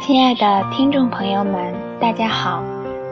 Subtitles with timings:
[0.00, 2.62] 亲爱的听众朋友们，大家好，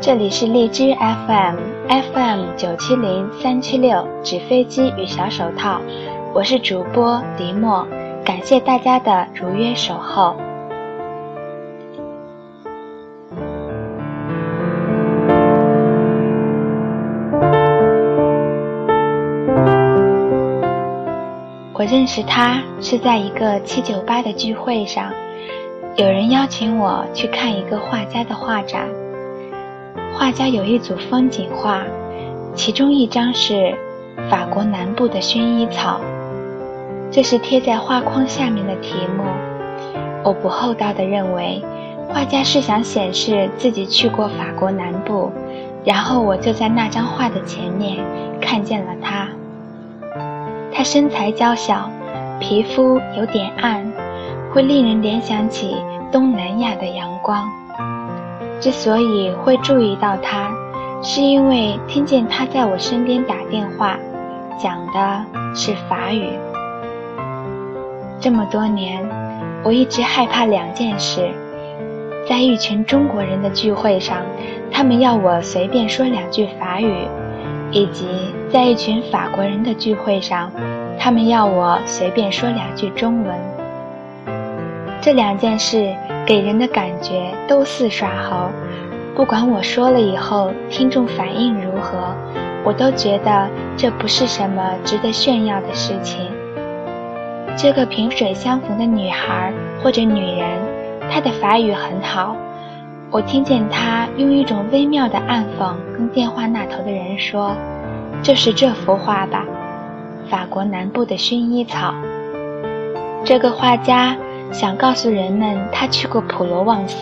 [0.00, 1.56] 这里是荔枝 FM
[1.88, 5.80] FM 九七零三七六纸飞机与小手套，
[6.32, 7.86] 我是主播迪莫，
[8.24, 10.36] 感谢大家的如约守候。
[21.90, 25.10] 认识他是在一个七九八的聚会上。
[25.96, 28.86] 有人邀请我去看一个画家的画展。
[30.12, 31.82] 画家有一组风景画，
[32.54, 33.74] 其中一张是
[34.28, 35.98] 法国南部的薰衣草，
[37.10, 39.24] 这是贴在画框下面的题目。
[40.22, 41.62] 我不厚道地认为，
[42.12, 45.32] 画家是想显示自己去过法国南部，
[45.84, 48.04] 然后我就在那张画的前面
[48.42, 49.26] 看见了他。
[50.78, 51.90] 他身材娇小，
[52.38, 53.84] 皮肤有点暗。
[54.52, 55.76] 会令人联想起
[56.12, 57.50] 东南亚的阳光。
[58.60, 60.48] 之所以会注意到他，
[61.02, 63.98] 是因为听见他在我身边打电话，
[64.56, 66.30] 讲的是法语。
[68.20, 69.04] 这么多年，
[69.64, 71.28] 我一直害怕两件事：
[72.28, 74.18] 在一群中国人的聚会上，
[74.70, 77.08] 他们要我随便说两句法语；
[77.70, 78.06] 以及
[78.50, 80.50] 在一群法国人的聚会上，
[80.98, 83.36] 他们要我随便说两句中文。
[85.00, 85.94] 这两件事
[86.26, 88.50] 给人的感觉都似耍猴，
[89.14, 92.14] 不管我说了以后听众反应如何，
[92.64, 96.20] 我都觉得这不是什么值得炫耀的事情。
[97.56, 100.48] 这个萍水相逢的女孩或者女人，
[101.10, 102.36] 她的法语很好，
[103.10, 107.56] 我听见他用一种微妙的暗讽跟电话那头的人说
[108.22, 109.44] ：“就是这幅画吧，
[110.28, 111.94] 法国南部的薰衣草。”
[113.24, 114.16] 这个画家。
[114.50, 116.96] 想告诉人们，他去过普罗旺斯。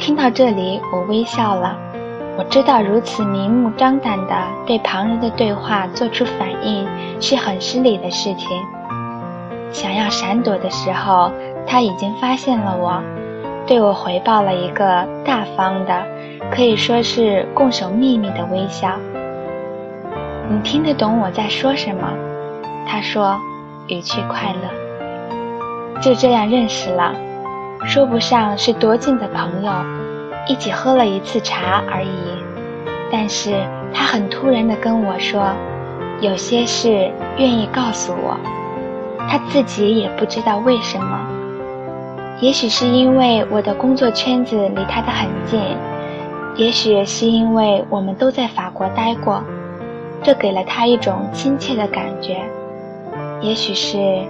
[0.00, 1.78] 听到这里，我微笑了。
[2.36, 4.34] 我知道如此明目张胆地
[4.66, 6.88] 对旁人的对话做出反应
[7.20, 8.48] 是很失礼的事情。
[9.70, 11.30] 想要闪躲的时候，
[11.68, 13.00] 他已经发现了我，
[13.66, 16.06] 对我回报了一个大方的，
[16.50, 18.90] 可以说是共守秘密的微笑。
[20.50, 22.06] 你听得懂我在说什么？
[22.86, 23.40] 他说，
[23.88, 26.00] 语气快乐。
[26.02, 27.14] 就这样认识了，
[27.86, 29.72] 说不上是多近的朋友，
[30.46, 32.08] 一起喝了一次茶而已。
[33.10, 33.54] 但是
[33.94, 35.42] 他很突然地跟我说，
[36.20, 38.36] 有些事愿意告诉我，
[39.26, 41.18] 他自己也不知道为什么。
[42.40, 45.60] 也许是因为我的工作圈子离他的很近，
[46.56, 49.42] 也许是因为我们都在法国待过，
[50.22, 52.42] 这给了他一种亲切的感觉。
[53.40, 54.22] 也许是。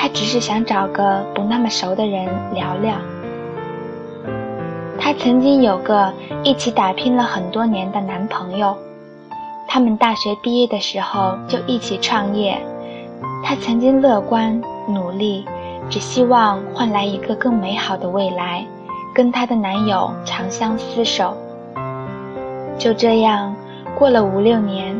[0.00, 2.24] 他只是想找个不那么熟的人
[2.54, 2.94] 聊聊。
[4.96, 6.12] 他曾经有个
[6.44, 8.76] 一起打拼了很多年的男朋友，
[9.66, 12.56] 他们大学毕业的时候就一起创业。
[13.42, 15.44] 他曾经乐观努力，
[15.88, 18.64] 只希望换来一个更美好的未来，
[19.14, 21.36] 跟她的男友长相厮守。
[22.78, 23.54] 就这样
[23.98, 24.96] 过了五六年，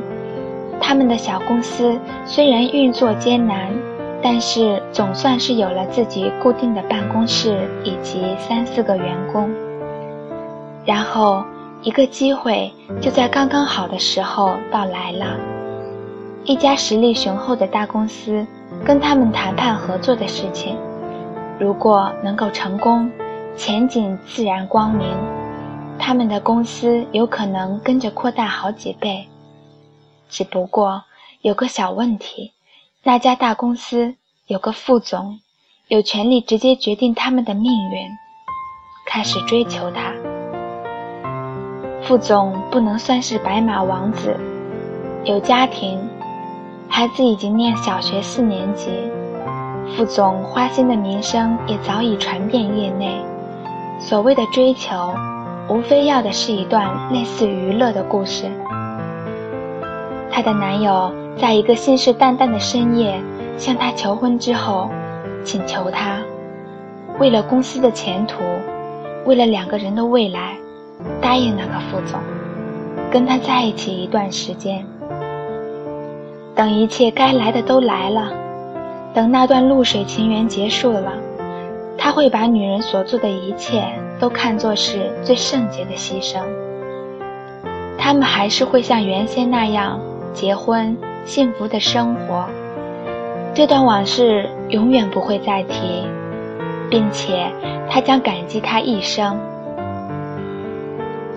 [0.81, 3.71] 他们的小公司虽然运作艰难。
[4.21, 9.49] 但是总算是有了自己固定的办公室以及三四个员工。
[10.85, 11.45] 然后
[11.83, 12.69] 一个机会
[13.01, 15.37] 就在刚刚好的时候到来了，
[16.43, 18.45] 一家实力雄厚的大公司
[18.85, 20.77] 跟他们谈判合作的事情，
[21.59, 23.11] 如果能够成功，
[23.57, 25.09] 前景自然光明，
[25.99, 29.27] 他们的公司有可能跟着扩大好几倍。
[30.29, 31.03] 只不过
[31.43, 32.53] 有个小问题。
[33.05, 34.17] 那家大公司
[34.47, 35.39] 有个副总，
[35.87, 38.09] 有权利直接决定他们的命运。
[39.07, 40.13] 开始追求他，
[42.03, 44.37] 副总不能算是白马王子，
[45.25, 45.99] 有家庭，
[46.89, 48.91] 孩子已经念小学四年级。
[49.97, 53.21] 副总花心的名声也早已传遍业内。
[53.99, 55.15] 所谓的追求，
[55.69, 58.45] 无非要的是一段类似娱乐的故事。
[60.31, 61.13] 她的男友。
[61.41, 63.15] 在一个信誓旦旦的深夜，
[63.57, 64.91] 向她求婚之后，
[65.45, 66.19] 请求她，
[67.21, 68.43] 为了公司的前途，
[69.25, 70.57] 为了两个人的未来，
[71.21, 72.19] 答应那个副总，
[73.09, 74.85] 跟他在一起一段时间。
[76.59, 78.33] 等一切该来的都来了，
[79.15, 81.13] 等那段露水情缘结束了，
[81.97, 83.85] 他会把女人所做的一切
[84.19, 86.41] 都看作是最圣洁的牺牲。
[87.97, 90.01] 他们还是会像原先那样
[90.33, 92.45] 结婚，幸福的生活。
[93.55, 96.09] 这段往事永远不会再提，
[96.91, 97.47] 并且
[97.89, 99.39] 他将感激他一生。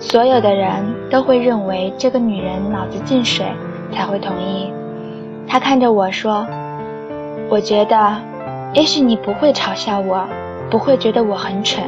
[0.00, 3.46] 所有的人都会认为这个女人脑子进水
[3.92, 4.72] 才会同意。
[5.46, 6.46] 他看着我说
[7.50, 8.16] ：“我觉得，
[8.72, 10.26] 也许你不会嘲笑我，
[10.70, 11.84] 不会觉得我很蠢。”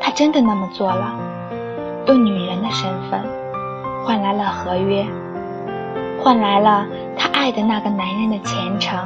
[0.00, 1.14] 他真的那么做了，
[2.06, 3.20] 用女人的身份
[4.04, 5.04] 换来了合约，
[6.22, 6.86] 换来了
[7.16, 8.98] 他爱的那个男人的前程。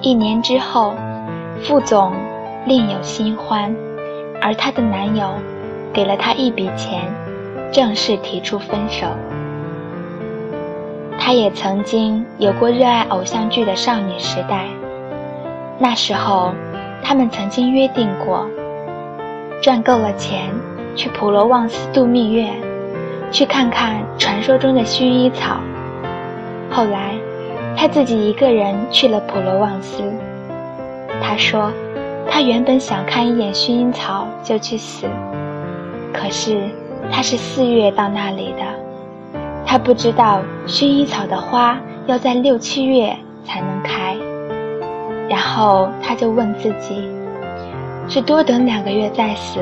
[0.00, 0.94] 一年之后，
[1.62, 2.12] 副总
[2.66, 3.74] 另有新欢。
[4.38, 5.30] 而她的男友
[5.94, 7.10] 给了她一笔钱，
[7.72, 9.06] 正式提出分手。
[11.18, 14.66] 她也曾经有过热爱偶像剧的少女时代，
[15.78, 16.52] 那时候
[17.02, 18.46] 他们曾经约定过，
[19.62, 20.50] 赚够了钱
[20.94, 22.50] 去普罗旺斯度蜜月，
[23.30, 25.56] 去看看传说中的薰衣草。
[26.70, 27.14] 后来，
[27.76, 30.02] 他自己一个人去了普罗旺斯。
[31.22, 31.72] 他说。
[32.28, 35.06] 他原本想看一眼薰衣草就去死，
[36.12, 36.60] 可是
[37.10, 38.62] 他是四月到那里的，
[39.76, 43.14] 他不知道薰衣草的花要在六七月
[43.44, 44.16] 才能开，
[45.28, 47.06] 然后他就问自己：
[48.08, 49.60] 是多等两个月再死，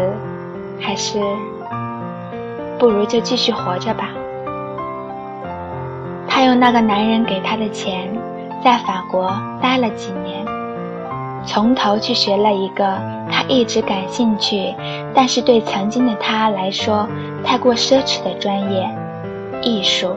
[0.81, 1.19] 还是
[2.79, 4.11] 不如就继续活着吧？
[6.29, 8.09] 他用那个男人给他的钱，
[8.63, 10.47] 在法国待了几年。
[11.45, 12.85] 从头去学了一个
[13.29, 14.73] 他一直感兴趣，
[15.13, 17.05] 但是对曾经的他来说
[17.43, 18.89] 太过奢侈的专业——
[19.65, 20.15] 艺术。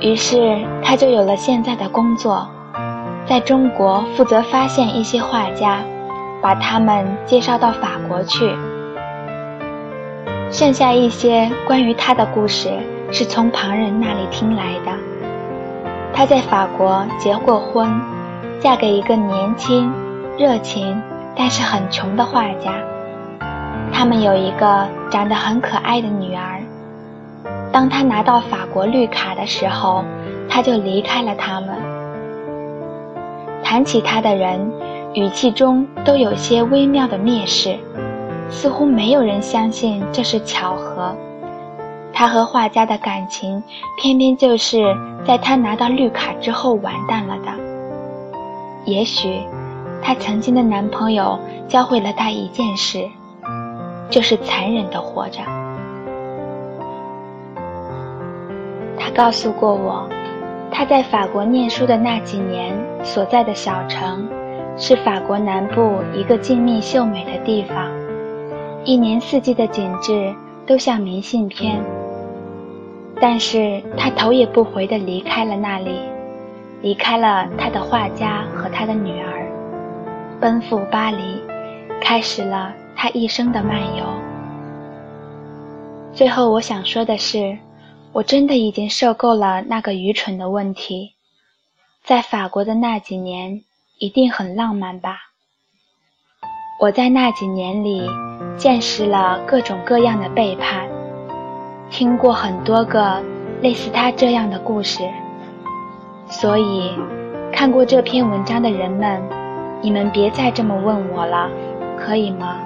[0.00, 2.48] 于是他就有了现在的工作，
[3.26, 5.82] 在中国负责发现一些画家，
[6.40, 8.56] 把他们介绍到法国去。
[10.50, 12.70] 剩下一些关于他的故事
[13.10, 14.92] 是从旁人那里听来的。
[16.14, 17.88] 他在法国结过婚。
[18.62, 19.90] 嫁给一个年轻、
[20.36, 21.02] 热情
[21.34, 22.74] 但是很穷的画家，
[23.90, 26.60] 他们有一个长得很可爱的女儿。
[27.72, 30.04] 当他拿到法国绿卡的时候，
[30.48, 31.70] 他就离开了他们。
[33.62, 34.72] 谈起他的人，
[35.14, 37.78] 语气中都有些微妙的蔑视，
[38.50, 41.14] 似乎没有人相信这是巧合。
[42.12, 43.62] 他和画家的感情，
[43.96, 44.94] 偏偏就是
[45.24, 47.52] 在他拿到绿卡之后完蛋了的。
[48.84, 49.40] 也许，
[50.02, 51.38] 她曾经的男朋友
[51.68, 53.08] 教会了她一件事，
[54.10, 55.40] 就是残忍的活着。
[59.10, 60.08] 告诉过我，
[60.70, 64.28] 他在法国念书的那几年所在的小城，
[64.76, 67.90] 是法国南部一个静谧秀美的地方，
[68.84, 70.34] 一年四季的景致
[70.66, 71.80] 都像明信片。
[73.20, 76.00] 但是他头也不回地离开了那里。
[76.82, 79.46] 离开了他的画家和他的女儿，
[80.40, 81.18] 奔赴巴黎，
[82.00, 84.04] 开始了他一生的漫游。
[86.14, 87.54] 最后，我想说的是，
[88.12, 91.12] 我真的已经受够了那个愚蠢的问题。
[92.02, 93.62] 在法国的那几年，
[93.98, 95.16] 一定很浪漫吧？
[96.80, 98.02] 我在那几年里，
[98.56, 100.88] 见识了各种各样的背叛，
[101.88, 103.22] 听过很多个
[103.60, 105.08] 类似他这样的故事。
[106.28, 106.90] 所以，
[107.52, 109.22] 看过这篇文章的人们，
[109.82, 111.48] 你们别再这么问我了，
[111.96, 112.60] 可以吗？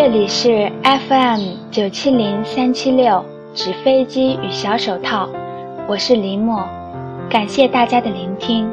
[0.00, 1.40] 这里是 FM
[1.72, 3.24] 九七零三七六。
[3.52, 5.28] 纸飞机与小手套，
[5.88, 6.64] 我是林默，
[7.28, 8.70] 感谢大家的聆听。